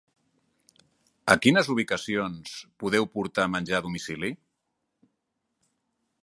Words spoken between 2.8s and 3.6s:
podeu portar